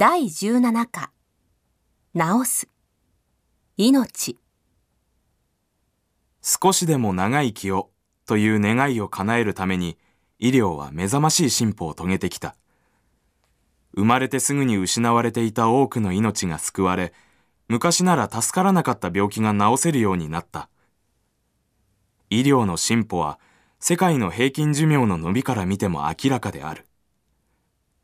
[0.00, 1.10] 第17課
[2.14, 2.68] 治す
[3.76, 4.38] 命
[6.40, 7.90] 少しでも長生きを
[8.24, 9.98] という願いを叶えるために
[10.38, 12.54] 医療は目覚ましい進歩を遂げてきた。
[13.92, 17.12] 生まれてすぐに失われていた多くの命が救われ、
[17.66, 20.68] 昔なら助からなかった病気が治せるようになった。
[22.30, 23.40] 医療の進歩は
[23.80, 26.86] 世界の平均寿命の伸びから見ても明らかである。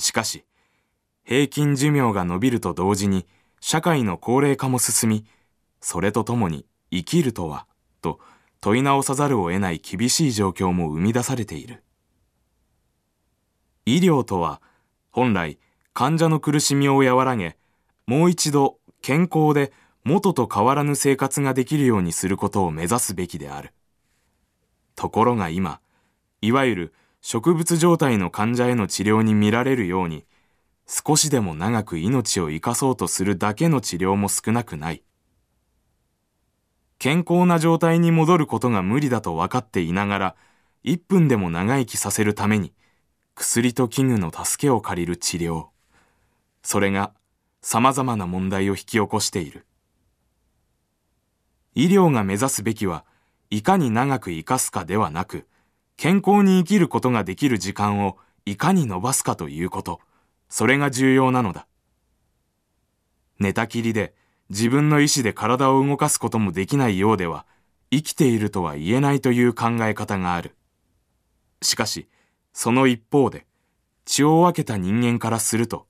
[0.00, 0.44] しかし、
[1.26, 3.26] 平均寿命が伸びると同時に
[3.60, 5.26] 社会の高齢化も進み、
[5.80, 7.66] それとともに生きるとは、
[8.00, 8.20] と
[8.60, 11.82] 問い直さざるを得ない厳しい状況も生み出されている。
[13.86, 14.62] 医療とは、
[15.10, 15.58] 本来
[15.92, 17.56] 患者の苦しみを和らげ、
[18.06, 19.72] もう一度健康で
[20.04, 23.72] 元と変わらぬ生活ができるようにすることを目指すべきである。
[24.94, 25.80] ところが今、
[26.40, 30.24] いわゆる植物状態の患者への治療に見られるように、
[30.86, 35.02] 少しでも長く命を生かそうとするだけの治療も少なくない。
[36.98, 40.36] 健康な状態に戻ることが無理だと分かっていながら、
[40.84, 42.72] 1分でも長生きさせるために、
[43.34, 45.66] 薬と器具の助けを借りる治療。
[46.62, 47.12] それが
[47.60, 49.66] 様々な問題を引き起こしている。
[51.74, 53.04] 医療が目指すべきは、
[53.50, 55.46] いかに長く生かすかではなく、
[55.96, 60.00] 健康に生きることができる時間をいかに伸ばすかということ。
[60.48, 61.66] それが重要なのだ。
[63.38, 64.14] 寝たきりで
[64.48, 67.46] 自分の意志で体を動かすこともできないようでは、
[67.90, 70.56] 生きているとは言えないという考え方がある。
[71.62, 72.08] しかし、
[72.52, 73.46] その一方で、
[74.04, 75.86] 血を分けた人間からすると、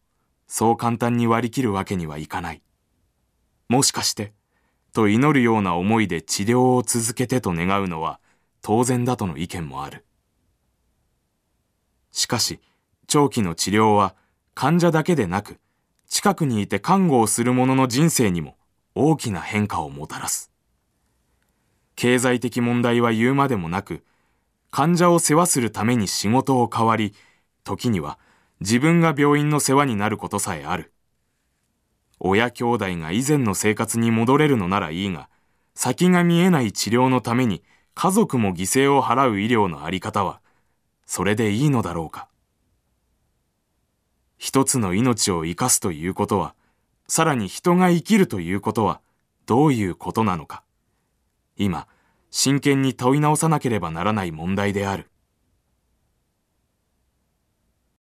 [0.46, 2.62] そう簡単に割り切るわけにはいかない。
[3.68, 4.32] もしかして、
[4.92, 8.18] と祈るような思いで治療を続けてと願うのは
[8.62, 10.06] 当然だとの意見もある。
[12.12, 12.60] しかし、
[13.06, 14.14] 長期の治療は
[14.58, 15.60] 患者だけでなく、
[16.08, 18.56] 近くにいて看護をする者の人生にも
[18.94, 20.50] 大きな変化をもたらす。
[21.94, 24.02] 経済的問題は言うまでもなく、
[24.70, 27.12] 患者を世話するために仕事を変わり、
[27.64, 28.18] 時には
[28.60, 30.90] 自分が病院の世話になることさえある。
[32.18, 35.28] 親兄弟が以前の生活に戻れるのならいいが、
[35.74, 37.62] 先が見えない治療のために
[37.92, 40.40] 家族も犠牲を払う医療のあり方は、
[41.04, 42.28] それでいいのだろうか。
[44.56, 46.54] 一つの命を生かすということは、
[47.08, 49.02] さらに人が生きるということは、
[49.44, 50.62] どういうことなのか。
[51.58, 51.86] 今、
[52.30, 55.10] 真剣に問い直さなければならない問題である。